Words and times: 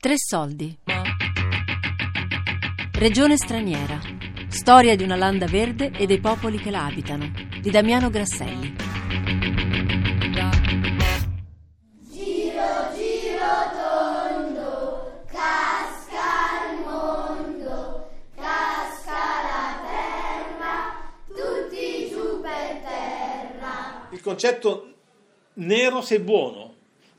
Tre 0.00 0.14
soldi. 0.16 0.78
Regione 2.92 3.36
straniera. 3.36 3.98
Storia 4.46 4.94
di 4.94 5.02
una 5.02 5.16
landa 5.16 5.46
verde 5.46 5.90
e 5.90 6.06
dei 6.06 6.20
popoli 6.20 6.56
che 6.56 6.70
la 6.70 6.84
abitano. 6.84 7.28
Di 7.60 7.68
Damiano 7.68 8.08
Grasselli. 8.08 8.76
Giro, 12.12 12.94
giro 12.94 13.56
tondo, 13.74 15.24
casca 15.26 16.70
il 16.70 16.80
mondo, 16.84 18.08
casca 18.36 19.18
la 19.42 19.80
terra, 19.82 21.10
tutti 21.26 22.08
giù 22.08 22.40
per 22.40 22.82
terra. 22.82 24.06
Il 24.12 24.20
concetto 24.20 24.94
nero 25.54 26.00
sei 26.02 26.20
buono, 26.20 26.74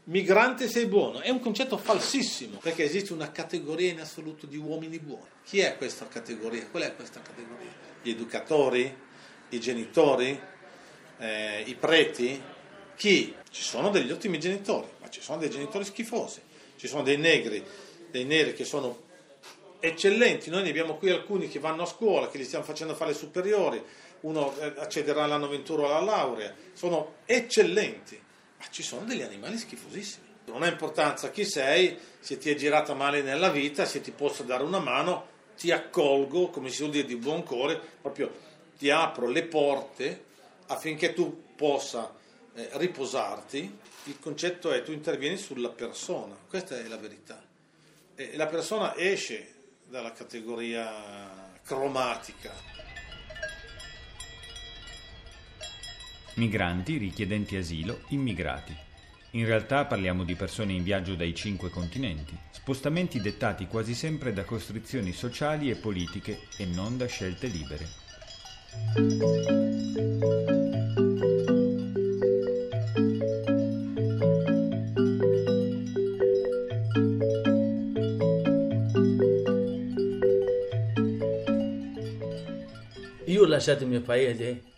migrante 0.09 0.67
sei 0.67 0.85
buono, 0.85 1.21
è 1.21 1.29
un 1.29 1.39
concetto 1.39 1.77
falsissimo, 1.77 2.57
perché 2.57 2.83
esiste 2.83 3.13
una 3.13 3.31
categoria 3.31 3.91
in 3.91 3.99
assoluto 3.99 4.45
di 4.45 4.57
uomini 4.57 4.99
buoni. 4.99 5.27
Chi 5.43 5.59
è 5.59 5.77
questa 5.77 6.07
categoria? 6.07 6.67
Qual 6.67 6.83
è 6.83 6.95
questa 6.95 7.21
categoria? 7.21 7.71
Gli 8.01 8.09
educatori, 8.09 8.95
i 9.49 9.59
genitori, 9.59 10.39
eh, 11.19 11.63
i 11.65 11.75
preti? 11.75 12.41
Chi? 12.95 13.35
Ci 13.49 13.61
sono 13.61 13.89
degli 13.89 14.11
ottimi 14.11 14.39
genitori, 14.39 14.87
ma 14.99 15.09
ci 15.09 15.21
sono 15.21 15.37
dei 15.37 15.49
genitori 15.49 15.85
schifosi, 15.85 16.41
ci 16.75 16.87
sono 16.87 17.03
dei 17.03 17.17
negri, 17.17 17.63
dei 18.09 18.25
neri 18.25 18.53
che 18.53 18.65
sono 18.65 19.07
eccellenti, 19.79 20.49
noi 20.49 20.63
ne 20.63 20.69
abbiamo 20.69 20.97
qui 20.97 21.09
alcuni 21.11 21.47
che 21.47 21.59
vanno 21.59 21.83
a 21.83 21.85
scuola, 21.85 22.29
che 22.29 22.37
li 22.37 22.43
stiamo 22.43 22.65
facendo 22.65 22.95
fare 22.95 23.13
superiori, 23.13 23.81
uno 24.21 24.53
eh, 24.59 24.73
accederà 24.77 25.23
all'anno 25.23 25.47
21 25.47 25.85
alla 25.85 26.01
laurea, 26.01 26.53
sono 26.73 27.17
eccellenti, 27.25 28.19
ma 28.59 28.65
ci 28.69 28.83
sono 28.83 29.05
degli 29.05 29.21
animali 29.21 29.57
schifosissimi. 29.57 30.27
Non 30.45 30.63
ha 30.63 30.67
importanza 30.67 31.31
chi 31.31 31.45
sei, 31.45 31.97
se 32.19 32.37
ti 32.37 32.49
è 32.49 32.55
girata 32.55 32.93
male 32.93 33.21
nella 33.21 33.49
vita, 33.49 33.85
se 33.85 34.01
ti 34.01 34.11
posso 34.11 34.43
dare 34.43 34.63
una 34.63 34.79
mano, 34.79 35.27
ti 35.57 35.71
accolgo, 35.71 36.49
come 36.49 36.69
si 36.69 36.79
vuol 36.79 36.91
dire 36.91 37.07
di 37.07 37.15
buon 37.15 37.43
cuore, 37.43 37.79
proprio 38.01 38.31
ti 38.77 38.89
apro 38.89 39.27
le 39.27 39.43
porte 39.43 40.25
affinché 40.67 41.13
tu 41.13 41.43
possa 41.55 42.13
eh, 42.53 42.69
riposarti. 42.73 43.77
Il 44.05 44.19
concetto 44.19 44.71
è 44.71 44.81
tu 44.81 44.91
intervieni 44.91 45.37
sulla 45.37 45.69
persona, 45.69 46.35
questa 46.47 46.77
è 46.77 46.87
la 46.87 46.97
verità. 46.97 47.41
E 48.15 48.35
la 48.35 48.47
persona 48.47 48.95
esce 48.97 49.53
dalla 49.85 50.11
categoria 50.11 51.51
cromatica. 51.63 52.88
Migranti, 56.39 56.95
richiedenti 56.95 57.57
asilo, 57.57 58.03
immigrati. 58.11 58.73
In 59.31 59.45
realtà 59.45 59.83
parliamo 59.83 60.23
di 60.23 60.35
persone 60.35 60.71
in 60.71 60.83
viaggio 60.83 61.15
dai 61.15 61.35
cinque 61.35 61.69
continenti, 61.69 62.33
spostamenti 62.51 63.19
dettati 63.19 63.67
quasi 63.67 63.93
sempre 63.93 64.31
da 64.31 64.45
costrizioni 64.45 65.11
sociali 65.11 65.69
e 65.69 65.75
politiche 65.75 66.39
e 66.55 66.65
non 66.65 66.95
da 66.95 67.07
scelte 67.07 67.47
libere. 67.47 67.87
Io 83.25 83.41
ho 83.43 83.45
lasciato 83.45 83.83
il 83.83 83.89
mio 83.89 84.01
paese 84.01 84.68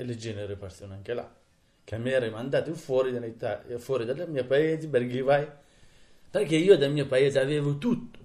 e 0.00 0.04
le 0.04 0.16
genere 0.16 0.56
persone 0.56 0.94
anche 0.94 1.12
là, 1.12 1.30
che 1.84 1.98
mi 1.98 2.10
erano 2.10 2.32
mandati 2.32 2.72
fuori, 2.72 3.12
fuori 3.76 4.06
dal 4.06 4.30
mio 4.30 4.46
paese 4.46 4.88
perché 4.88 5.20
vai, 5.20 5.46
perché 6.30 6.56
io 6.56 6.78
dal 6.78 6.90
mio 6.90 7.06
paese 7.06 7.38
avevo 7.38 7.76
tutto, 7.76 8.18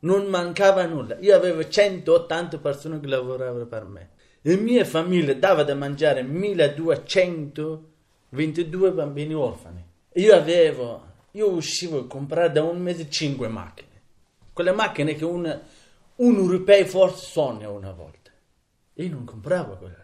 non 0.00 0.26
mancava 0.26 0.84
nulla, 0.86 1.16
io 1.20 1.36
avevo 1.36 1.68
180 1.68 2.58
persone 2.58 2.98
che 2.98 3.06
lavoravano 3.06 3.66
per 3.66 3.84
me, 3.84 4.08
la 4.40 4.56
mia 4.56 4.84
famiglia 4.84 5.34
dava 5.34 5.62
da 5.62 5.76
mangiare 5.76 6.24
1222 6.24 8.90
bambini 8.90 9.34
orfani, 9.34 9.86
io 10.14 10.34
avevo, 10.34 11.12
io 11.30 11.48
uscivo 11.48 12.00
a 12.00 12.08
comprare 12.08 12.50
da 12.50 12.64
un 12.64 12.80
mese 12.80 13.08
5 13.08 13.46
macchine, 13.46 14.02
quelle 14.52 14.72
macchine 14.72 15.14
che 15.14 15.24
un, 15.24 15.60
un 16.16 16.34
europeo 16.34 16.84
forse 16.86 17.24
sogna 17.24 17.68
una 17.68 17.92
volta, 17.92 18.32
io 18.94 19.10
non 19.10 19.24
compravo 19.24 19.76
quelle 19.76 20.02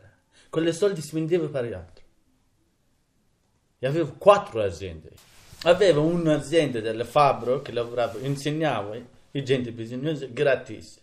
con 0.51 0.65
le 0.65 0.73
soldi 0.73 1.01
spendevo 1.01 1.49
per 1.49 1.65
gli 1.65 1.73
altri. 1.73 2.05
E 3.79 3.87
avevo 3.87 4.15
quattro 4.19 4.61
aziende. 4.63 5.13
Avevo 5.63 6.03
un'azienda 6.03 6.81
delle 6.81 7.05
Fabro 7.05 7.63
che 7.63 7.73
lavoravo, 7.73 8.19
insegnavo 8.19 8.95
i 9.31 9.45
gente 9.45 9.73
bisognosa 9.73 10.27
gratis. 10.27 11.01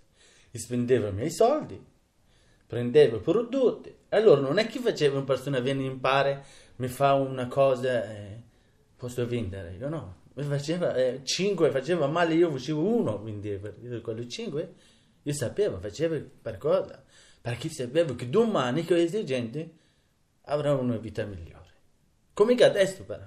E 0.51 0.59
spendevo 0.59 1.07
i 1.07 1.13
miei 1.13 1.31
soldi, 1.31 1.81
prendevo 2.67 3.19
prodotti. 3.19 3.95
Allora 4.09 4.41
non 4.41 4.57
è 4.57 4.67
che 4.67 4.79
facevo 4.79 5.17
una 5.17 5.25
persona 5.25 5.59
viene 5.59 5.83
in 5.83 5.99
pare, 5.99 6.43
mi 6.77 6.87
fa 6.87 7.13
una 7.13 7.47
cosa, 7.47 8.03
eh, 8.03 8.41
posso 8.95 9.25
vendere. 9.27 9.75
Io 9.79 9.89
no, 9.89 10.21
mi 10.33 10.43
faceva 10.43 10.93
eh, 10.95 11.21
cinque, 11.23 11.71
faceva 11.71 12.07
male, 12.07 12.33
io 12.33 12.51
facevo 12.51 12.81
uno, 12.81 13.21
vendevo. 13.21 13.73
Io 13.81 14.01
quello 14.01 14.25
cinque, 14.27 14.73
io 15.21 15.33
sapevo, 15.33 15.79
facevo 15.79 16.21
per 16.41 16.57
cosa 16.57 17.03
perché 17.47 17.69
sapevo 17.69 18.13
che 18.13 18.29
domani 18.29 18.83
questi 18.83 19.23
gente 19.23 19.71
avranno 20.47 20.81
una 20.81 20.97
vita 20.97 21.23
migliore. 21.23 21.71
Come 22.33 22.55
che 22.55 22.65
adesso 22.65 23.05
però. 23.05 23.23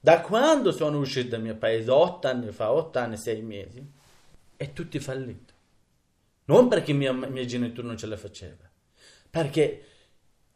Da 0.00 0.22
quando 0.22 0.72
sono 0.72 0.98
uscito 0.98 1.28
dal 1.28 1.42
mio 1.42 1.54
paese, 1.54 1.88
otto 1.88 2.26
anni 2.26 2.50
fa, 2.50 2.72
otto 2.72 2.98
anni, 2.98 3.16
sei 3.16 3.42
mesi, 3.42 3.88
è 4.56 4.72
tutto 4.72 4.98
fallito. 4.98 5.54
Non 6.46 6.66
perché 6.66 6.92
miei, 6.92 7.14
miei 7.14 7.46
genitori 7.46 7.86
non 7.86 7.96
ce 7.96 8.06
la 8.06 8.16
facevano, 8.16 8.70
perché 9.30 9.84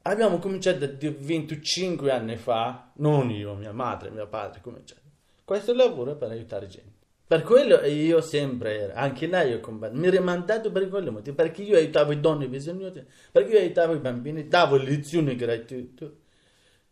abbiamo 0.03 0.41
cominciato 0.41 0.91
25 0.99 2.11
anni 2.11 2.37
fa, 2.37 2.91
non 2.95 3.31
io, 3.31 3.55
mia 3.55 3.73
madre, 3.73 4.11
mio 4.11 4.27
padre, 4.27 4.61
cominciato. 4.61 5.03
Questo 5.45 5.73
lavoro 5.73 6.17
per 6.17 6.33
aiutare 6.33 6.67
gente. 6.67 7.04
Per 7.27 7.43
quello 7.43 7.81
io 7.87 8.21
sempre, 8.21 8.93
anche 8.93 9.27
lei 9.27 9.55
ho 9.55 9.61
combattuto, 9.61 9.99
mi 9.99 10.09
ero 10.09 10.23
mandato 10.23 10.71
per 10.71 10.89
quello 10.89 11.11
motivo, 11.11 11.35
perché 11.35 11.63
io 11.63 11.77
aiutavo 11.77 12.11
le 12.11 12.21
donne 12.21 12.49
bisognose, 12.49 13.07
perché 13.33 13.53
io 13.53 13.59
aiutavo 13.61 13.95
i 13.95 13.99
bambini, 13.99 14.47
davo 14.47 14.77
lezioni 14.77 15.35
gratuite, 15.35 16.17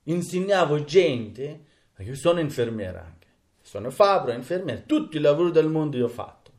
insegnavo 0.04 0.84
gente, 0.84 1.64
io 1.98 2.14
sono 2.14 2.40
infermiera 2.40 3.04
anche, 3.04 3.26
sono 3.60 3.90
fabbro, 3.90 4.32
infermiera, 4.32 4.80
tutti 4.86 5.18
i 5.18 5.20
lavori 5.20 5.50
del 5.50 5.68
mondo 5.68 5.98
io 5.98 6.06
ho 6.06 6.08
fatto. 6.08 6.50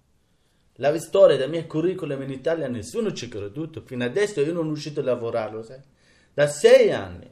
La 0.77 0.95
storia 0.99 1.35
del 1.35 1.49
mio 1.49 1.65
curriculum 1.65 2.21
in 2.21 2.31
Italia 2.31 2.67
nessuno 2.67 3.11
ci 3.11 3.25
ha 3.25 3.29
creduto, 3.29 3.81
fino 3.81 4.03
adesso 4.03 4.39
io 4.39 4.53
non 4.53 4.61
sono 4.61 4.71
uscito 4.71 4.99
a 4.99 5.03
lavorare, 5.03 5.51
lo 5.51 5.63
sai? 5.63 5.81
Da 6.31 6.47
sei 6.47 6.91
anni 6.91 7.29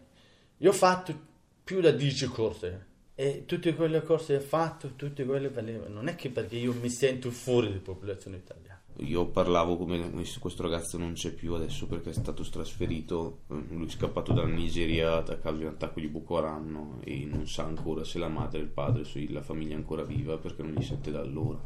io 0.57 0.69
ho 0.69 0.73
fatto 0.73 1.19
più 1.63 1.81
da 1.81 1.91
dieci 1.91 2.25
corse 2.27 2.87
e 3.21 3.43
tutte 3.45 3.75
quelle 3.75 4.01
cose 4.01 4.39
fatto, 4.39 4.93
tutte 4.95 5.23
quelle 5.25 5.49
valevano. 5.49 5.93
Non 5.93 6.07
è 6.07 6.15
che 6.15 6.31
perché 6.31 6.55
io 6.55 6.73
mi 6.73 6.89
sento 6.89 7.29
fuori 7.29 7.67
dalla 7.67 7.79
popolazione 7.79 8.37
italiana. 8.37 8.81
Io 8.97 9.27
parlavo 9.27 9.77
come 9.77 10.09
questo 10.39 10.63
ragazzo 10.63 10.97
non 10.97 11.13
c'è 11.13 11.31
più 11.31 11.53
adesso 11.53 11.85
perché 11.85 12.09
è 12.09 12.13
stato 12.13 12.41
trasferito, 12.41 13.41
lui 13.47 13.85
è 13.85 13.89
scappato 13.89 14.33
dalla 14.33 14.47
Nigeria 14.47 15.17
a 15.17 15.37
causa 15.37 15.57
di 15.59 15.65
un 15.65 15.69
attacco 15.69 15.99
di 15.99 16.07
Boko 16.07 16.37
Haram 16.37 16.97
e 17.03 17.23
non 17.25 17.47
sa 17.47 17.63
ancora 17.63 18.03
se 18.03 18.17
la 18.17 18.27
madre 18.27 18.59
il 18.59 18.69
padre, 18.69 19.03
se 19.03 19.23
la 19.29 19.43
famiglia 19.43 19.73
è 19.73 19.77
ancora 19.77 20.01
viva 20.01 20.39
perché 20.39 20.63
non 20.63 20.73
gli 20.73 20.83
sente 20.83 21.11
da 21.11 21.19
allora. 21.19 21.59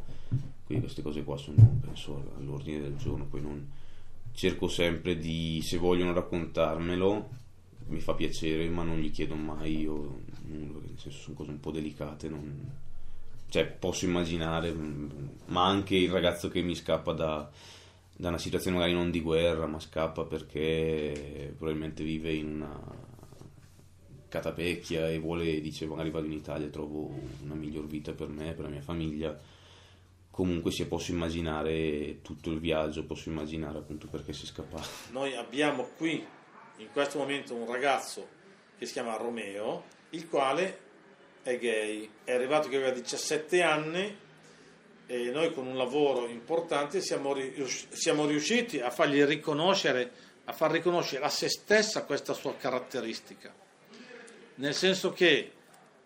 Quindi 0.65 0.83
queste 0.83 1.01
cose 1.01 1.23
qua 1.23 1.37
sono, 1.37 1.77
penso, 1.79 2.33
all'ordine 2.37 2.81
del 2.81 2.97
giorno. 2.97 3.27
Poi 3.27 3.41
non 3.41 3.71
cerco 4.33 4.67
sempre 4.67 5.17
di, 5.17 5.61
se 5.63 5.77
vogliono 5.77 6.11
raccontarmelo, 6.11 7.29
mi 7.87 7.99
fa 7.99 8.13
piacere, 8.13 8.67
ma 8.69 8.83
non 8.83 8.99
gli 8.99 9.11
chiedo 9.11 9.35
mai 9.35 9.81
io 9.81 10.21
nulla, 10.45 10.79
nel 10.79 10.97
senso 10.97 11.19
sono 11.19 11.35
cose 11.35 11.51
un 11.51 11.59
po' 11.59 11.71
delicate, 11.71 12.29
non... 12.29 12.71
cioè 13.49 13.65
posso 13.65 14.05
immaginare, 14.05 14.73
ma 14.73 15.65
anche 15.65 15.95
il 15.95 16.09
ragazzo 16.09 16.49
che 16.49 16.61
mi 16.61 16.75
scappa 16.75 17.13
da, 17.13 17.49
da, 18.15 18.29
una 18.29 18.37
situazione 18.37 18.77
magari 18.77 18.93
non 18.93 19.11
di 19.11 19.21
guerra, 19.21 19.67
ma 19.67 19.79
scappa 19.79 20.23
perché 20.23 21.53
probabilmente 21.55 22.03
vive 22.03 22.33
in 22.33 22.55
una 22.55 23.03
catapecchia 24.29 25.09
e 25.09 25.19
vuole, 25.19 25.61
dice 25.61 25.85
magari 25.85 26.09
vado 26.09 26.25
in 26.25 26.33
Italia 26.33 26.65
e 26.67 26.71
trovo 26.71 27.13
una 27.43 27.53
miglior 27.53 27.85
vita 27.85 28.13
per 28.13 28.27
me, 28.27 28.53
per 28.53 28.65
la 28.65 28.71
mia 28.71 28.81
famiglia. 28.81 29.37
Comunque 30.31 30.71
se 30.71 30.87
posso 30.87 31.13
immaginare 31.13 32.19
tutto 32.21 32.51
il 32.51 32.59
viaggio, 32.59 33.05
posso 33.05 33.29
immaginare 33.29 33.77
appunto 33.77 34.07
perché 34.07 34.33
si 34.33 34.43
è 34.43 34.47
scappato. 34.47 34.87
Noi 35.11 35.33
abbiamo 35.33 35.87
qui 35.95 36.21
in 36.77 36.91
questo 36.91 37.17
momento 37.17 37.53
un 37.53 37.65
ragazzo 37.65 38.27
che 38.77 38.85
si 38.85 38.93
chiama 38.93 39.15
Romeo, 39.15 39.85
il 40.11 40.27
quale 40.27 40.79
è 41.43 41.57
gay. 41.57 42.09
È 42.23 42.33
arrivato 42.33 42.67
che 42.67 42.75
aveva 42.75 42.91
17 42.91 43.61
anni 43.61 44.17
e 45.07 45.29
noi 45.29 45.53
con 45.53 45.67
un 45.67 45.77
lavoro 45.77 46.27
importante 46.27 46.99
siamo, 47.01 47.33
rius- 47.33 47.91
siamo 47.91 48.25
riusciti 48.25 48.79
a 48.79 48.89
fargli 48.89 49.23
riconoscere, 49.23 50.11
a 50.45 50.53
far 50.53 50.71
riconoscere 50.71 51.23
a 51.23 51.29
se 51.29 51.49
stessa 51.49 52.03
questa 52.05 52.33
sua 52.33 52.55
caratteristica. 52.55 53.53
Nel 54.55 54.73
senso 54.73 55.11
che 55.11 55.51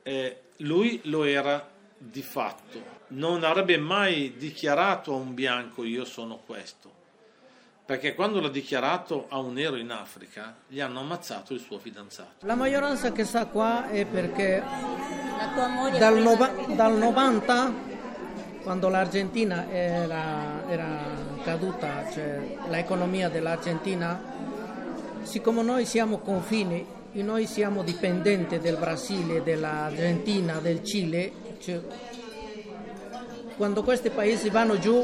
eh, 0.04 0.40
lui 0.58 1.00
lo 1.04 1.24
era 1.24 1.70
di 1.98 2.22
fatto 2.22 2.98
non 3.10 3.44
avrebbe 3.44 3.78
mai 3.78 4.36
dichiarato 4.38 5.14
a 5.14 5.18
un 5.18 5.34
bianco 5.34 5.84
io 5.84 6.06
sono 6.06 6.38
questo, 6.46 6.92
perché 7.90 8.14
quando 8.14 8.40
l'ha 8.40 8.50
dichiarato 8.50 9.26
a 9.30 9.40
un 9.40 9.54
nero 9.54 9.76
in 9.76 9.90
Africa 9.90 10.54
gli 10.68 10.80
hanno 10.80 11.00
ammazzato 11.00 11.56
il 11.56 11.60
suo 11.60 11.80
fidanzato. 11.80 12.46
La 12.46 12.54
maggioranza 12.54 13.12
che 13.12 13.26
sta 13.26 13.48
qua 13.48 13.90
è 13.90 14.06
perché 14.06 14.62
La 14.62 15.50
tua 15.56 15.68
moglie 15.70 15.98
dal, 15.98 16.20
nova- 16.20 16.54
dal 16.68 16.96
90, 16.96 17.74
quando 18.62 18.90
l'Argentina 18.90 19.72
era, 19.72 20.70
era 20.70 21.00
caduta, 21.44 22.08
cioè 22.12 22.58
l'economia 22.70 23.28
dell'Argentina, 23.28 24.22
siccome 25.24 25.64
noi 25.64 25.88
siamo 25.88 26.20
confini 26.20 26.86
e 27.12 27.24
noi 27.24 27.48
siamo 27.48 27.82
dipendenti 27.82 28.60
del 28.60 28.78
Brasile, 28.78 29.42
dell'Argentina, 29.42 30.60
del 30.60 30.84
Cile, 30.84 31.32
cioè, 31.60 31.82
quando 33.58 33.82
questi 33.82 34.12
paesi 34.12 34.52
vanno 34.52 34.78
giù, 34.78 35.04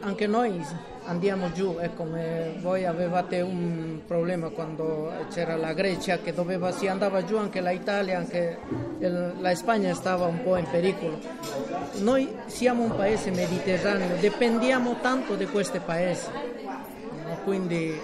anche 0.00 0.26
noi 0.26 0.62
andiamo 1.08 1.50
giù. 1.52 1.76
È 1.76 1.90
come 1.94 2.54
voi 2.60 2.84
avevate 2.84 3.40
un 3.40 4.00
problema 4.06 4.48
quando 4.50 5.10
c'era 5.32 5.56
la 5.56 5.72
Grecia 5.72 6.18
che 6.18 6.32
doveva, 6.32 6.70
si 6.70 6.86
andava 6.86 7.24
giù, 7.24 7.36
anche 7.36 7.60
l'Italia, 7.60 8.18
anche 8.18 8.58
il- 8.98 9.34
la 9.40 9.54
Spagna 9.54 9.92
stava 9.94 10.26
un 10.26 10.42
po' 10.42 10.56
in 10.56 10.66
pericolo. 10.70 11.18
Noi 12.00 12.28
siamo 12.46 12.84
un 12.84 12.94
paese 12.94 13.30
mediterraneo, 13.30 14.16
dipendiamo 14.20 14.96
tanto 15.00 15.34
di 15.34 15.46
questi 15.46 15.80
paesi. 15.80 16.26
no? 17.24 17.38
Quindi 17.44 17.98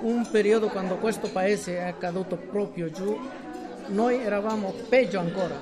un 0.00 0.28
periodo 0.30 0.68
quando 0.68 0.96
questo 0.96 1.28
paese 1.30 1.78
è 1.78 1.94
caduto 1.98 2.36
proprio 2.36 2.90
giù, 2.90 3.18
noi 3.88 4.22
eravamo 4.22 4.72
peggio 4.88 5.18
ancora. 5.18 5.54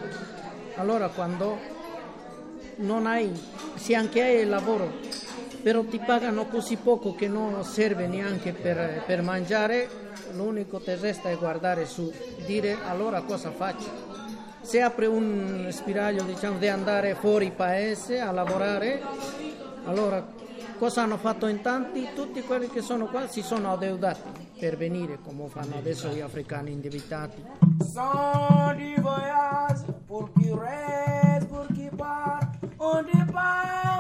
Allora 0.77 1.09
quando 1.09 1.59
non 2.77 3.07
hai, 3.07 3.31
se 3.77 3.95
anche 3.95 4.23
hai 4.23 4.41
il 4.41 4.49
lavoro, 4.49 4.93
però 5.67 5.83
ti 5.83 5.99
pagano 5.99 6.47
così 6.47 6.77
poco 6.77 7.17
che 7.17 7.27
non 7.27 7.65
serve 7.65 8.07
neanche 8.07 8.53
per, 8.53 9.03
per 9.05 9.21
mangiare, 9.23 9.89
l'unico 10.35 10.79
che 10.79 10.95
resta 10.95 11.29
è 11.29 11.37
guardare 11.37 11.87
su, 11.87 12.09
dire 12.47 12.77
allora 12.87 13.23
cosa 13.23 13.51
faccio. 13.51 13.91
Se 14.61 14.81
apre 14.81 15.07
un 15.07 15.67
spiraglio 15.73 16.23
diciamo, 16.23 16.59
di 16.59 16.69
andare 16.69 17.17
fuori 17.17 17.51
paese 17.51 18.21
a 18.21 18.31
lavorare, 18.31 19.03
allora 19.87 20.25
cosa 20.79 21.03
hanno 21.03 21.17
fatto 21.17 21.49
in 21.49 21.61
tanti? 21.63 22.11
Tutti 22.15 22.43
quelli 22.43 22.71
che 22.71 22.81
sono 22.81 23.07
qua 23.07 23.27
si 23.27 23.43
sono 23.43 23.73
adeudati 23.73 24.47
per 24.61 24.77
venire, 24.77 25.19
come 25.21 25.49
fanno 25.49 25.79
adesso 25.79 26.07
gli 26.11 26.21
africani 26.21 26.71
indebitati. 26.71 27.43
Sans 27.93 28.77
du 28.77 29.01
voyage, 29.01 29.83
pour 30.07 30.31
qui 30.31 30.49
reste, 30.49 31.47
pour 31.49 31.67
qui 31.75 31.91
part, 31.97 32.51
on 32.79 33.03
départ 33.03 33.77
de 33.77 33.83
vue 33.83 33.96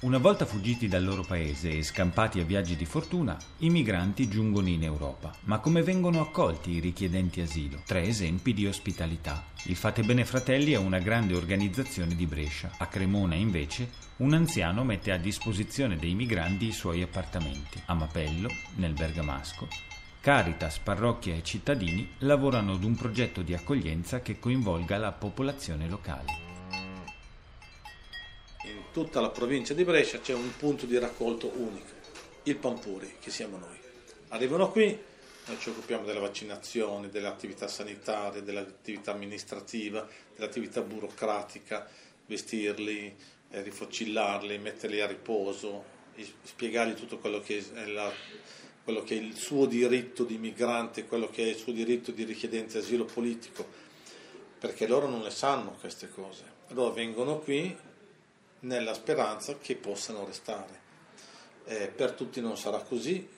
Una 0.00 0.18
volta 0.18 0.46
fuggiti 0.46 0.88
dal 0.88 1.04
loro 1.04 1.22
paese 1.22 1.70
e 1.70 1.82
scampati 1.82 2.40
a 2.40 2.44
viaggi 2.44 2.76
di 2.76 2.84
fortuna, 2.84 3.36
i 3.58 3.68
migranti 3.68 4.26
giungono 4.28 4.68
in 4.68 4.82
Europa. 4.82 5.34
Ma 5.44 5.58
come 5.58 5.82
vengono 5.82 6.20
accolti 6.20 6.70
i 6.70 6.80
richiedenti 6.80 7.40
asilo? 7.40 7.82
Tre 7.84 8.02
esempi 8.02 8.54
di 8.54 8.66
ospitalità. 8.66 9.44
Il 9.64 9.76
Fate 9.76 10.02
Bene 10.02 10.24
Fratelli 10.24 10.72
è 10.72 10.78
una 10.78 10.98
grande 10.98 11.34
organizzazione 11.34 12.14
di 12.14 12.26
Brescia. 12.26 12.70
A 12.78 12.86
Cremona, 12.86 13.34
invece, 13.34 13.90
un 14.16 14.32
anziano 14.32 14.82
mette 14.82 15.12
a 15.12 15.18
disposizione 15.18 15.96
dei 15.96 16.14
migranti 16.14 16.68
i 16.68 16.72
suoi 16.72 17.02
appartamenti. 17.02 17.80
A 17.86 17.94
Mapello, 17.94 18.48
nel 18.76 18.94
Bergamasco, 18.94 19.68
Caritas, 20.20 20.78
parrocchia 20.80 21.34
e 21.34 21.44
cittadini 21.44 22.14
lavorano 22.18 22.72
ad 22.72 22.82
un 22.82 22.96
progetto 22.96 23.42
di 23.42 23.54
accoglienza 23.54 24.20
che 24.20 24.40
coinvolga 24.40 24.98
la 24.98 25.12
popolazione 25.12 25.88
locale. 25.88 26.46
In 28.64 28.82
tutta 28.92 29.20
la 29.20 29.30
provincia 29.30 29.74
di 29.74 29.84
Brescia 29.84 30.18
c'è 30.20 30.34
un 30.34 30.56
punto 30.56 30.86
di 30.86 30.98
raccolto 30.98 31.52
unico, 31.54 31.92
il 32.42 32.56
Pampuri, 32.56 33.14
che 33.20 33.30
siamo 33.30 33.58
noi. 33.58 33.78
Arrivano 34.28 34.70
qui, 34.70 34.86
noi 35.46 35.58
ci 35.60 35.68
occupiamo 35.68 36.04
della 36.04 36.20
vaccinazione, 36.20 37.08
dell'attività 37.08 37.68
sanitaria, 37.68 38.42
dell'attività 38.42 39.12
amministrativa, 39.12 40.06
dell'attività 40.34 40.82
burocratica, 40.82 41.88
vestirli, 42.26 43.14
eh, 43.50 43.62
rifocillarli, 43.62 44.58
metterli 44.58 45.00
a 45.00 45.06
riposo, 45.06 45.96
spiegargli 46.42 46.94
tutto 46.94 47.18
quello 47.18 47.40
che 47.40 47.64
è, 47.72 47.86
la- 47.86 48.12
quello 48.88 49.02
che 49.02 49.16
è 49.16 49.20
il 49.20 49.36
suo 49.36 49.66
diritto 49.66 50.24
di 50.24 50.38
migrante, 50.38 51.04
quello 51.04 51.28
che 51.28 51.44
è 51.44 51.48
il 51.48 51.56
suo 51.56 51.72
diritto 51.72 52.10
di 52.10 52.24
richiedente 52.24 52.78
asilo 52.78 53.04
politico, 53.04 53.66
perché 54.58 54.86
loro 54.86 55.06
non 55.06 55.20
le 55.20 55.28
sanno 55.28 55.76
queste 55.78 56.08
cose. 56.08 56.44
Allora 56.68 56.94
vengono 56.94 57.38
qui 57.38 57.76
nella 58.60 58.94
speranza 58.94 59.58
che 59.58 59.76
possano 59.76 60.24
restare. 60.24 60.80
Eh, 61.66 61.88
per 61.88 62.12
tutti 62.12 62.40
non 62.40 62.56
sarà 62.56 62.78
così, 62.78 63.28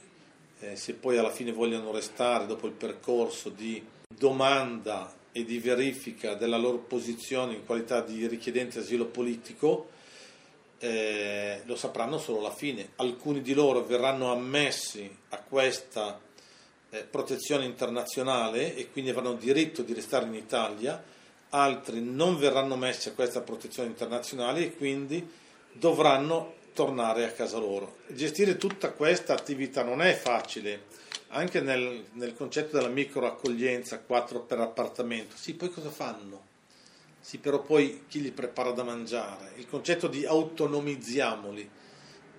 eh, 0.61 0.76
se 0.76 0.94
poi 0.94 1.19
alla 1.19 1.32
fine 1.32 1.50
vogliono 1.50 1.91
restare 1.91 2.47
dopo 2.47 2.69
il 2.69 2.73
percorso 2.73 3.49
di 3.49 3.85
domanda 4.06 5.12
e 5.32 5.44
di 5.44 5.58
verifica 5.58 6.35
della 6.35 6.58
loro 6.58 6.79
posizione 6.79 7.55
in 7.55 7.67
qualità 7.67 8.02
di 8.02 8.25
richiedente 8.29 8.79
asilo 8.79 9.06
politico, 9.06 9.88
eh, 10.80 11.60
lo 11.64 11.76
sapranno 11.76 12.18
solo 12.18 12.38
alla 12.38 12.52
fine. 12.52 12.90
Alcuni 12.96 13.42
di 13.42 13.54
loro 13.54 13.84
verranno 13.84 14.32
ammessi 14.32 15.08
a 15.28 15.38
questa 15.38 16.18
eh, 16.90 17.04
protezione 17.04 17.64
internazionale 17.64 18.74
e 18.74 18.90
quindi 18.90 19.10
avranno 19.10 19.34
diritto 19.34 19.82
di 19.82 19.92
restare 19.92 20.26
in 20.26 20.34
Italia, 20.34 21.02
altri 21.50 22.00
non 22.00 22.38
verranno 22.38 22.76
messi 22.76 23.08
a 23.08 23.12
questa 23.12 23.42
protezione 23.42 23.88
internazionale 23.88 24.60
e 24.60 24.76
quindi 24.76 25.28
dovranno 25.72 26.54
tornare 26.72 27.24
a 27.24 27.32
casa 27.32 27.58
loro. 27.58 27.98
Gestire 28.08 28.56
tutta 28.56 28.92
questa 28.92 29.34
attività 29.34 29.82
non 29.82 30.00
è 30.00 30.14
facile, 30.14 30.84
anche 31.28 31.60
nel, 31.60 32.06
nel 32.12 32.34
concetto 32.34 32.76
della 32.76 32.88
microaccoglienza 32.88 34.00
4 34.00 34.40
per 34.40 34.60
appartamento. 34.60 35.36
Sì, 35.36 35.54
poi 35.54 35.70
cosa 35.70 35.90
fanno? 35.90 36.48
Sì, 37.30 37.38
però 37.38 37.62
poi 37.62 38.06
chi 38.08 38.20
li 38.20 38.32
prepara 38.32 38.72
da 38.72 38.82
mangiare? 38.82 39.52
Il 39.54 39.68
concetto 39.68 40.08
di 40.08 40.26
autonomizziamoli. 40.26 41.70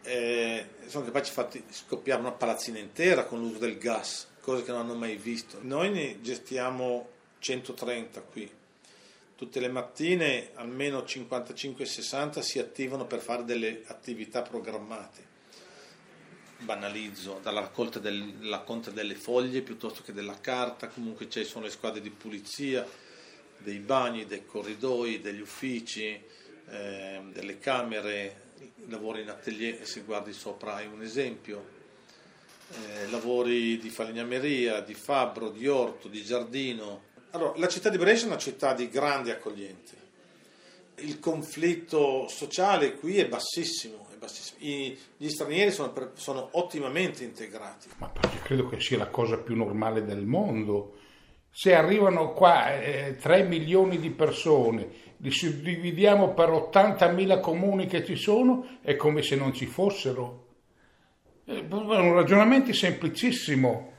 Eh, 0.03 0.65
sono 0.87 1.05
capaci 1.05 1.29
di 1.29 1.35
farti 1.35 1.63
scoppiare 1.69 2.19
una 2.19 2.33
palazzina 2.33 2.77
intera 2.77 3.23
con 3.23 3.39
l'uso 3.39 3.59
del 3.59 3.77
gas, 3.77 4.27
cose 4.41 4.63
che 4.65 4.71
non 4.71 4.81
hanno 4.81 4.95
mai 4.95 5.15
visto. 5.15 5.59
Noi 5.61 5.91
ne 5.91 6.19
gestiamo 6.19 7.07
130 7.39 8.21
qui. 8.23 8.51
Tutte 9.37 9.61
le 9.61 9.69
mattine 9.69 10.49
almeno 10.55 10.99
55-60 10.99 12.39
si 12.39 12.59
attivano 12.59 13.05
per 13.05 13.21
fare 13.21 13.45
delle 13.45 13.83
attività 13.85 14.41
programmate. 14.41 15.25
Banalizzo, 16.57 17.39
dalla 17.41 17.61
raccolta 17.61 17.99
del, 17.99 18.39
la 18.41 18.59
conta 18.59 18.91
delle 18.91 19.15
foglie 19.15 19.61
piuttosto 19.61 20.03
che 20.03 20.11
della 20.11 20.41
carta, 20.41 20.89
comunque 20.89 21.29
ci 21.29 21.45
sono 21.45 21.63
le 21.63 21.71
squadre 21.71 22.01
di 22.01 22.09
pulizia, 22.09 22.85
dei 23.63 23.79
bagni, 23.79 24.25
dei 24.25 24.45
corridoi, 24.45 25.21
degli 25.21 25.41
uffici, 25.41 26.19
eh, 26.69 27.21
delle 27.31 27.59
camere, 27.59 28.49
lavori 28.87 29.21
in 29.21 29.29
atelier, 29.29 29.85
se 29.85 30.01
guardi 30.01 30.33
sopra 30.33 30.75
hai 30.75 30.87
un 30.87 31.01
esempio, 31.01 31.79
eh, 32.69 33.09
lavori 33.09 33.77
di 33.77 33.89
falegnameria, 33.89 34.81
di 34.81 34.93
fabbro, 34.93 35.49
di 35.49 35.67
orto, 35.67 36.07
di 36.07 36.23
giardino. 36.23 37.09
Allora, 37.31 37.53
la 37.57 37.67
città 37.67 37.89
di 37.89 37.97
Brescia 37.97 38.25
è 38.25 38.27
una 38.27 38.37
città 38.37 38.73
di 38.73 38.89
grandi 38.89 39.29
accoglienti. 39.29 39.99
Il 40.97 41.19
conflitto 41.19 42.27
sociale 42.27 42.95
qui 42.95 43.17
è 43.17 43.27
bassissimo, 43.27 44.07
è 44.13 44.17
bassissimo. 44.17 44.59
I- 44.59 44.97
gli 45.17 45.29
stranieri 45.29 45.71
sono, 45.71 46.11
sono 46.15 46.49
ottimamente 46.53 47.23
integrati. 47.23 47.89
Ma 47.97 48.09
perché 48.09 48.39
credo 48.39 48.69
che 48.69 48.79
sia 48.79 48.97
la 48.97 49.07
cosa 49.07 49.37
più 49.37 49.55
normale 49.55 50.03
del 50.03 50.25
mondo. 50.25 50.99
Se 51.53 51.75
arrivano 51.75 52.31
qua 52.31 52.79
eh, 52.79 53.17
3 53.19 53.43
milioni 53.43 53.99
di 53.99 54.09
persone, 54.09 54.87
li 55.17 55.29
suddividiamo 55.29 56.33
per 56.33 56.49
80.000 56.49 57.41
comuni 57.41 57.85
che 57.87 58.05
ci 58.05 58.15
sono, 58.15 58.65
è 58.81 58.95
come 58.95 59.21
se 59.21 59.35
non 59.35 59.53
ci 59.53 59.65
fossero. 59.65 60.47
Eh, 61.45 61.67
È 61.67 61.73
un 61.73 62.13
ragionamento 62.13 62.71
semplicissimo, 62.71 63.93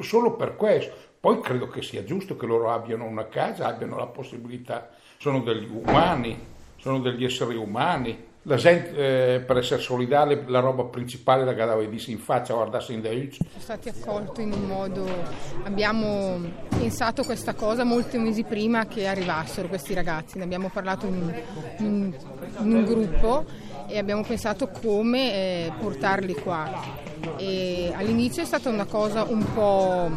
solo 0.00 0.36
per 0.36 0.54
questo. 0.54 1.06
Poi 1.20 1.40
credo 1.40 1.66
che 1.66 1.82
sia 1.82 2.04
giusto 2.04 2.36
che 2.36 2.46
loro 2.46 2.70
abbiano 2.70 3.04
una 3.04 3.26
casa, 3.26 3.66
abbiano 3.66 3.96
la 3.96 4.06
possibilità, 4.06 4.90
sono 5.18 5.40
degli 5.40 5.68
umani, 5.68 6.38
sono 6.76 7.00
degli 7.00 7.24
esseri 7.24 7.56
umani, 7.56 8.27
la 8.42 8.56
gente 8.56 9.34
eh, 9.34 9.40
per 9.40 9.58
essere 9.58 9.80
solidale 9.80 10.44
la 10.46 10.60
roba 10.60 10.84
principale 10.84 11.44
la 11.44 11.52
gadava 11.52 11.80
vedessi 11.80 12.10
in 12.12 12.18
faccia, 12.18 12.54
guardassi 12.54 12.94
in 12.94 13.00
Deutsch. 13.00 13.36
Siamo 13.36 13.58
stati 13.58 13.88
accolti 13.88 14.42
in 14.42 14.52
un 14.52 14.64
modo, 14.64 15.06
abbiamo 15.64 16.40
pensato 16.68 17.24
questa 17.24 17.54
cosa 17.54 17.84
molti 17.84 18.16
mesi 18.18 18.44
prima 18.44 18.86
che 18.86 19.06
arrivassero 19.06 19.68
questi 19.68 19.92
ragazzi, 19.92 20.38
ne 20.38 20.44
abbiamo 20.44 20.70
parlato 20.72 21.06
in, 21.06 21.42
in, 21.78 22.14
in 22.60 22.74
un 22.74 22.84
gruppo 22.84 23.44
e 23.86 23.98
abbiamo 23.98 24.22
pensato 24.22 24.68
come 24.68 25.32
eh, 25.32 25.72
portarli 25.78 26.34
qua. 26.34 27.06
E 27.36 27.92
all'inizio 27.94 28.42
è 28.42 28.46
stata 28.46 28.68
una 28.68 28.84
cosa 28.84 29.24
un 29.24 29.44
po' 29.52 30.10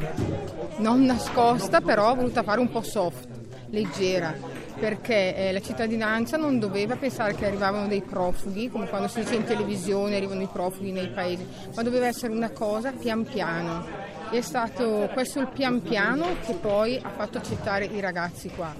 non 0.77 1.03
nascosta, 1.03 1.81
però 1.81 2.13
voluta 2.15 2.43
fare 2.43 2.59
un 2.59 2.69
po' 2.69 2.81
soft, 2.81 3.27
leggera, 3.69 4.35
perché 4.79 5.35
eh, 5.35 5.51
la 5.51 5.61
cittadinanza 5.61 6.37
non 6.37 6.59
doveva 6.59 6.95
pensare 6.95 7.35
che 7.35 7.45
arrivavano 7.45 7.87
dei 7.87 8.01
profughi, 8.01 8.69
come 8.69 8.87
quando 8.87 9.07
si 9.07 9.19
dice 9.19 9.35
in 9.35 9.43
televisione 9.43 10.15
arrivano 10.15 10.41
i 10.41 10.49
profughi 10.51 10.91
nei 10.91 11.09
paesi, 11.09 11.45
ma 11.75 11.83
doveva 11.83 12.07
essere 12.07 12.33
una 12.33 12.49
cosa 12.49 12.91
pian 12.91 13.23
piano. 13.23 13.85
E 14.31 14.37
è 14.37 14.41
stato 14.41 15.09
questo 15.11 15.39
il 15.41 15.47
pian 15.47 15.81
piano 15.81 16.37
che 16.45 16.53
poi 16.53 16.97
ha 17.01 17.09
fatto 17.09 17.37
accettare 17.37 17.85
i 17.85 17.99
ragazzi 17.99 18.49
qua, 18.49 18.73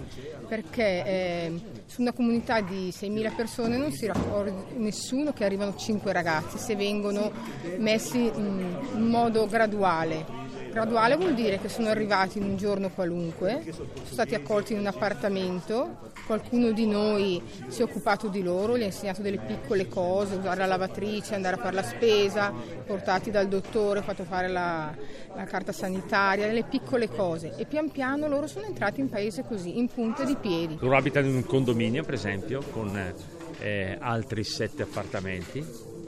perché 0.48 1.06
eh, 1.06 1.62
su 1.86 2.02
una 2.02 2.14
comunità 2.14 2.62
di 2.62 2.90
6.000 2.90 3.36
persone 3.36 3.76
non 3.76 3.92
si 3.92 4.06
raccorda 4.06 4.54
nessuno 4.78 5.34
che 5.34 5.44
arrivano 5.44 5.76
5 5.76 6.14
ragazzi, 6.14 6.58
se 6.58 6.76
vengono 6.76 7.32
messi 7.78 8.18
in, 8.18 8.78
in 8.96 9.08
modo 9.08 9.46
graduale. 9.46 10.41
Graduale 10.72 11.18
vuol 11.18 11.34
dire 11.34 11.60
che 11.60 11.68
sono 11.68 11.90
arrivati 11.90 12.38
in 12.38 12.46
un 12.46 12.56
giorno 12.56 12.90
qualunque, 12.90 13.62
sono 13.72 13.90
stati 14.06 14.36
accolti 14.36 14.72
in 14.72 14.80
un 14.80 14.88
appartamento, 14.88 15.98
qualcuno 16.26 16.72
di 16.72 16.88
noi 16.88 17.42
si 17.68 17.82
è 17.82 17.84
occupato 17.84 18.30
di 18.30 18.42
loro, 18.42 18.78
gli 18.78 18.84
ha 18.84 18.86
insegnato 18.86 19.22
delle 19.22 19.38
piccole 19.38 19.90
cose, 19.90 20.36
usare 20.36 20.60
la 20.60 20.68
lavatrice, 20.68 21.36
andare 21.36 21.58
a 21.58 21.60
fare 21.60 21.76
la 21.76 21.84
spesa, 21.84 22.54
portati 22.86 23.32
dal 23.32 23.50
dottore, 23.50 24.02
fatto 24.02 24.24
fare 24.24 24.48
la, 24.48 24.96
la 25.36 25.44
carta 25.44 25.74
sanitaria, 25.74 26.48
delle 26.48 26.64
piccole 26.64 27.10
cose 27.10 27.54
e 27.58 27.66
pian 27.66 27.92
piano 27.92 28.30
loro 28.30 28.48
sono 28.48 28.66
entrati 28.66 29.02
in 29.02 29.10
paese 29.10 29.44
così, 29.44 29.78
in 29.78 29.88
punta 29.88 30.24
di 30.24 30.38
piedi. 30.40 30.78
Loro 30.80 30.96
abitano 30.96 31.28
in 31.28 31.36
un 31.36 31.46
condominio 31.46 32.04
per 32.06 32.14
esempio 32.14 32.62
con 32.72 33.14
eh, 33.60 33.98
altri 34.00 34.46
sette 34.46 34.84
appartamenti 34.84 36.00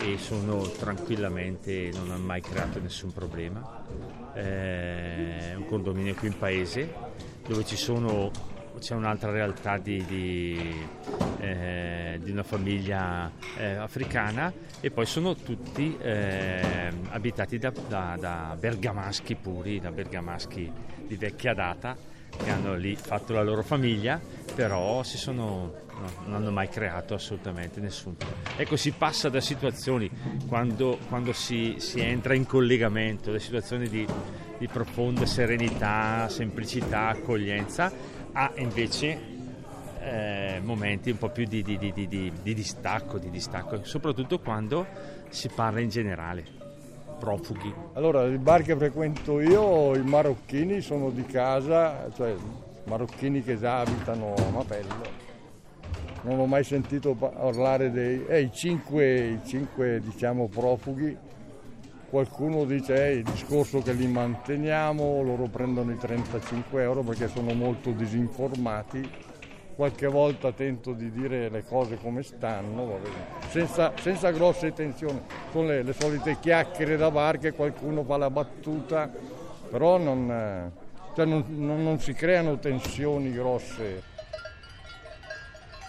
e 0.00 0.16
sono 0.18 0.62
tranquillamente, 0.62 1.90
non 1.92 2.10
hanno 2.10 2.24
mai 2.24 2.40
creato 2.40 2.80
nessun 2.80 3.12
problema. 3.12 3.84
Eh, 4.34 5.50
è 5.50 5.54
un 5.54 5.66
condominio 5.66 6.14
qui 6.14 6.28
in 6.28 6.38
paese 6.38 6.92
dove 7.46 7.64
sono, 7.76 8.30
c'è 8.78 8.94
un'altra 8.94 9.30
realtà 9.30 9.78
di, 9.78 10.04
di, 10.04 10.86
eh, 11.40 12.20
di 12.22 12.30
una 12.30 12.42
famiglia 12.42 13.30
eh, 13.56 13.74
africana 13.74 14.52
e 14.80 14.90
poi 14.90 15.06
sono 15.06 15.34
tutti 15.34 15.96
eh, 15.98 16.92
abitati 17.08 17.58
da, 17.58 17.72
da, 17.88 18.16
da 18.18 18.56
bergamaschi 18.58 19.34
puri, 19.34 19.80
da 19.80 19.90
bergamaschi 19.90 20.70
di 21.06 21.16
vecchia 21.16 21.54
data 21.54 21.96
che 22.36 22.50
hanno 22.50 22.74
lì 22.74 22.94
fatto 22.96 23.32
la 23.32 23.42
loro 23.42 23.62
famiglia, 23.62 24.20
però 24.54 25.02
sono, 25.02 25.72
no, 25.92 26.10
non 26.24 26.34
hanno 26.34 26.50
mai 26.50 26.68
creato 26.68 27.14
assolutamente 27.14 27.80
nessun 27.80 28.16
problema. 28.16 28.42
Ecco, 28.56 28.76
si 28.76 28.92
passa 28.92 29.28
da 29.28 29.40
situazioni 29.40 30.10
quando, 30.46 30.98
quando 31.08 31.32
si, 31.32 31.76
si, 31.78 32.00
entra 32.00 32.34
in 32.34 32.46
collegamento, 32.46 33.32
da 33.32 33.38
situazioni 33.38 33.88
di, 33.88 34.06
di, 34.58 34.68
profonda 34.68 35.26
serenità, 35.26 36.28
semplicità, 36.28 37.08
accoglienza, 37.08 37.92
a 38.32 38.52
invece 38.56 39.36
eh, 40.00 40.60
momenti 40.62 41.10
un 41.10 41.18
po' 41.18 41.30
più 41.30 41.44
di, 41.46 41.62
di, 41.62 41.76
di 41.78 42.54
distacco, 42.54 43.18
di 43.18 43.30
distacco, 43.30 43.84
soprattutto 43.84 44.38
quando 44.38 44.86
si 45.28 45.48
parla 45.48 45.80
in 45.80 45.88
generale 45.88 46.57
profughi? 47.18 47.72
Allora, 47.94 48.24
i 48.24 48.38
bar 48.38 48.62
che 48.62 48.76
frequento 48.76 49.40
io, 49.40 49.94
i 49.94 50.02
marocchini 50.02 50.80
sono 50.80 51.10
di 51.10 51.24
casa, 51.24 52.08
cioè 52.14 52.34
marocchini 52.84 53.42
che 53.42 53.58
già 53.58 53.80
abitano 53.80 54.34
a 54.34 54.50
Mapello. 54.50 55.26
Non 56.22 56.40
ho 56.40 56.46
mai 56.46 56.64
sentito 56.64 57.14
parlare 57.14 57.90
dei 57.90 58.24
eh, 58.26 58.50
cinque, 58.52 59.26
i 59.26 59.40
cinque 59.44 60.00
diciamo, 60.00 60.48
profughi. 60.48 61.16
Qualcuno 62.10 62.64
dice 62.64 63.06
eh, 63.06 63.12
il 63.16 63.22
discorso 63.22 63.80
che 63.80 63.92
li 63.92 64.06
manteniamo, 64.06 65.22
loro 65.22 65.46
prendono 65.46 65.92
i 65.92 65.98
35 65.98 66.82
euro 66.82 67.02
perché 67.02 67.28
sono 67.28 67.52
molto 67.52 67.90
disinformati 67.90 69.08
qualche 69.78 70.08
volta 70.08 70.50
tento 70.50 70.92
di 70.92 71.08
dire 71.12 71.48
le 71.48 71.64
cose 71.64 71.98
come 71.98 72.24
stanno, 72.24 72.98
senza, 73.48 73.92
senza, 74.00 74.32
grosse 74.32 74.72
tensioni, 74.72 75.20
con 75.52 75.68
le, 75.68 75.84
le, 75.84 75.92
solite 75.92 76.40
chiacchiere 76.40 76.96
da 76.96 77.12
bar 77.12 77.38
che 77.38 77.52
qualcuno 77.52 78.02
fa 78.02 78.16
la 78.16 78.28
battuta, 78.28 79.08
però 79.70 79.96
non, 79.96 80.28
eh, 80.28 80.72
cioè 81.14 81.24
non, 81.26 81.44
non, 81.50 81.84
non 81.84 82.00
si 82.00 82.12
creano 82.12 82.58
tensioni 82.58 83.32
grosse. 83.32 84.02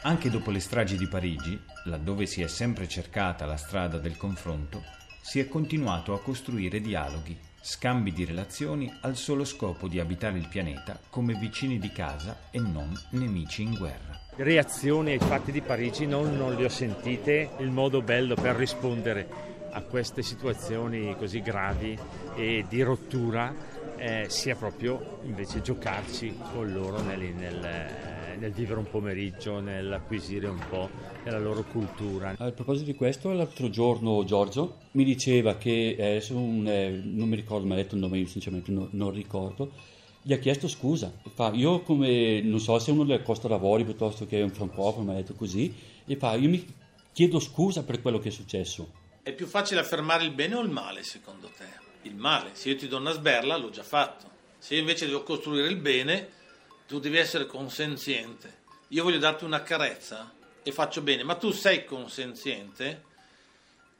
Anche 0.03 0.29
dopo 0.29 0.51
le 0.51 0.59
stragi 0.59 0.95
di 0.95 1.07
Parigi, 1.07 1.59
laddove 1.85 2.27
si 2.27 2.43
è 2.43 2.47
sempre 2.47 2.87
cercata 2.87 3.47
la 3.47 3.57
strada 3.57 3.97
del 3.97 4.17
confronto, 4.17 4.83
si 5.19 5.39
è 5.39 5.47
continuato 5.47 6.13
a 6.13 6.21
costruire 6.21 6.79
dialoghi 6.79 7.48
scambi 7.61 8.11
di 8.11 8.25
relazioni 8.25 8.91
al 9.01 9.15
solo 9.15 9.43
scopo 9.43 9.87
di 9.87 9.99
abitare 9.99 10.37
il 10.37 10.47
pianeta 10.47 10.99
come 11.09 11.33
vicini 11.33 11.79
di 11.79 11.91
casa 11.91 12.37
e 12.51 12.59
non 12.59 12.91
nemici 13.11 13.63
in 13.63 13.75
guerra. 13.75 14.19
Reazioni 14.35 15.11
ai 15.11 15.19
fatti 15.19 15.51
di 15.51 15.61
Parigi 15.61 16.05
non, 16.05 16.35
non 16.37 16.55
le 16.55 16.65
ho 16.65 16.69
sentite, 16.69 17.49
il 17.59 17.69
modo 17.69 18.01
bello 18.01 18.35
per 18.35 18.55
rispondere 18.55 19.27
a 19.71 19.81
queste 19.81 20.23
situazioni 20.23 21.15
così 21.17 21.41
gravi 21.41 21.97
e 22.35 22.65
di 22.67 22.81
rottura 22.81 23.53
eh, 23.97 24.25
sia 24.29 24.55
proprio 24.55 25.19
invece 25.23 25.61
giocarci 25.61 26.37
con 26.53 26.71
loro 26.71 27.01
nel, 27.01 27.19
nel 27.35 28.08
nel 28.39 28.51
vivere 28.51 28.79
un 28.79 28.89
pomeriggio, 28.89 29.59
nell'acquisire 29.59 30.47
un 30.47 30.61
po' 30.69 30.89
della 31.23 31.39
loro 31.39 31.63
cultura. 31.63 32.35
A 32.37 32.51
proposito 32.51 32.85
di 32.85 32.95
questo, 32.95 33.31
l'altro 33.33 33.69
giorno 33.69 34.23
Giorgio 34.23 34.77
mi 34.91 35.03
diceva 35.03 35.57
che 35.57 35.95
eh, 35.97 36.23
un, 36.31 36.65
eh, 36.67 37.01
non 37.03 37.27
mi 37.27 37.35
ricordo, 37.35 37.67
mi 37.67 37.73
ha 37.73 37.75
detto 37.75 37.95
il 37.95 38.01
nome, 38.01 38.17
io 38.17 38.27
sinceramente 38.27 38.71
no, 38.71 38.87
non 38.91 39.11
ricordo, 39.11 39.71
gli 40.21 40.33
ha 40.33 40.37
chiesto 40.37 40.67
scusa. 40.67 41.11
Fa, 41.33 41.51
io 41.53 41.81
come, 41.81 42.41
non 42.41 42.59
so 42.59 42.79
se 42.79 42.91
uno 42.91 43.03
della 43.03 43.21
Costa 43.21 43.47
d'Avorio 43.47 43.85
piuttosto 43.85 44.25
che 44.25 44.41
un 44.41 44.51
francofono 44.51 45.05
mi 45.05 45.11
ha 45.11 45.15
detto 45.15 45.33
così, 45.33 45.73
e 46.05 46.15
fa, 46.15 46.35
io 46.35 46.49
mi 46.49 46.65
chiedo 47.11 47.39
scusa 47.39 47.83
per 47.83 48.01
quello 48.01 48.19
che 48.19 48.29
è 48.29 48.31
successo. 48.31 48.91
È 49.21 49.33
più 49.33 49.47
facile 49.47 49.81
affermare 49.81 50.23
il 50.23 50.31
bene 50.31 50.55
o 50.55 50.61
il 50.61 50.69
male 50.69 51.03
secondo 51.03 51.49
te? 51.55 51.87
Il 52.03 52.15
male, 52.15 52.51
se 52.53 52.69
io 52.69 52.77
ti 52.77 52.87
do 52.87 52.97
una 52.97 53.11
sberla 53.11 53.57
l'ho 53.57 53.69
già 53.69 53.83
fatto. 53.83 54.27
Se 54.57 54.73
io 54.73 54.79
invece 54.79 55.05
devo 55.05 55.23
costruire 55.23 55.67
il 55.67 55.77
bene, 55.77 56.29
tu 56.89 56.97
devi 56.97 57.17
essere 57.17 57.45
consenziente. 57.45 58.61
Io 58.87 59.03
voglio 59.03 59.19
darti 59.19 59.43
una 59.43 59.61
carezza 59.61 60.33
e 60.63 60.71
faccio 60.71 61.01
bene, 61.01 61.21
ma 61.21 61.35
tu 61.35 61.51
sei 61.51 61.85
consenziente 61.85 63.03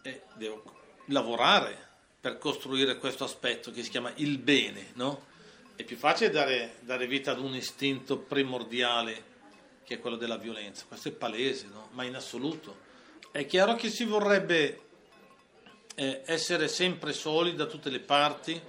e 0.02 0.24
devo 0.34 0.64
lavorare 1.06 1.88
per 2.20 2.40
costruire 2.40 2.98
questo 2.98 3.26
aspetto 3.26 3.70
che 3.70 3.84
si 3.84 3.92
chiama 3.92 4.12
il 4.16 4.40
bene, 4.40 4.88
no? 4.96 5.28
È 5.76 5.84
più 5.84 5.98
facile 5.98 6.32
dare, 6.32 6.78
dare 6.80 7.06
vita 7.06 7.30
ad 7.30 7.40
un 7.40 7.54
istinto 7.54 8.18
primordiale 8.18 9.24
che 9.84 9.96
è 9.96 10.00
quello 10.00 10.18
della 10.18 10.38
violenza, 10.38 10.86
questo 10.88 11.10
è 11.10 11.12
palese, 11.12 11.68
no? 11.68 11.90
Ma 11.92 12.06
in 12.06 12.16
assoluto. 12.16 12.76
È 13.30 13.46
chiaro 13.46 13.76
che 13.76 13.92
si 13.92 14.04
vorrebbe 14.04 14.82
eh, 15.94 16.24
essere 16.26 16.68
sempre 16.68 17.14
soli 17.14 17.54
da 17.54 17.68
tutte 17.68 17.92
le 17.92 18.00
parti, 18.00 18.60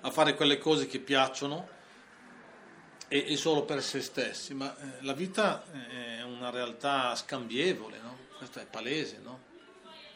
a 0.00 0.10
fare 0.10 0.34
quelle 0.34 0.58
cose 0.58 0.88
che 0.88 0.98
piacciono, 0.98 1.78
e, 3.12 3.26
e 3.28 3.36
solo 3.36 3.64
per 3.66 3.82
se 3.82 4.00
stessi, 4.00 4.54
ma 4.54 4.74
eh, 4.74 5.04
la 5.04 5.12
vita 5.12 5.64
è 5.70 6.22
una 6.22 6.48
realtà 6.48 7.14
scambievole, 7.14 7.98
no? 7.98 8.16
questo 8.38 8.58
è 8.58 8.66
palese, 8.66 9.18
no? 9.22 9.40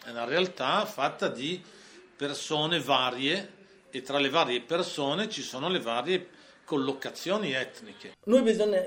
è 0.02 0.08
una 0.08 0.24
realtà 0.24 0.86
fatta 0.86 1.28
di 1.28 1.62
persone 2.16 2.80
varie 2.80 3.52
e 3.90 4.00
tra 4.00 4.18
le 4.18 4.30
varie 4.30 4.62
persone 4.62 5.28
ci 5.28 5.42
sono 5.42 5.68
le 5.68 5.80
varie 5.80 6.30
collocazioni 6.64 7.52
etniche. 7.52 8.14
Noi 8.24 8.40
bisogna 8.40 8.82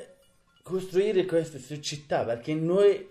costruire 0.63 1.25
queste 1.25 1.59
società 1.59 2.25
perché 2.25 2.55
noi, 2.55 3.07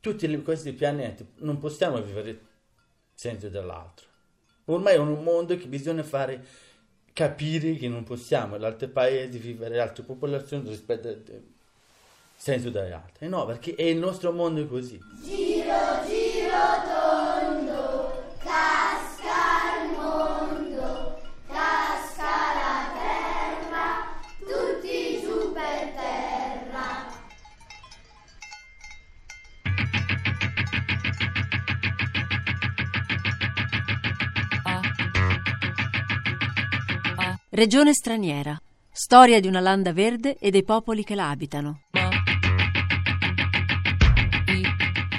tutti 0.00 0.42
questi 0.42 0.72
pianeti, 0.72 1.24
non 1.36 1.58
possiamo 1.58 2.02
vivere 2.02 2.40
senza 3.14 3.48
dell'altro. 3.48 4.06
Ormai 4.64 4.94
è 4.94 4.98
un 4.98 5.22
mondo 5.22 5.56
che 5.56 5.68
bisogna 5.68 6.02
fare 6.02 6.44
capire 7.12 7.74
che 7.74 7.88
non 7.88 8.04
possiamo 8.04 8.56
in 8.56 8.64
altri 8.64 8.88
paesi 8.88 9.38
vivere 9.38 9.80
altre 9.80 10.02
popolazioni 10.02 10.68
rispetto 10.68 11.08
senso 12.36 12.70
dagli 12.70 12.92
altri. 12.92 13.28
No, 13.28 13.44
perché 13.46 13.74
è 13.74 13.84
il 13.84 13.98
nostro 13.98 14.32
mondo 14.32 14.66
così. 14.66 14.98
Regione 37.54 37.92
straniera. 37.92 38.58
Storia 38.90 39.38
di 39.38 39.46
una 39.46 39.60
landa 39.60 39.92
verde 39.92 40.38
e 40.38 40.48
dei 40.48 40.64
popoli 40.64 41.04
che 41.04 41.14
la 41.14 41.28
abitano. 41.28 41.82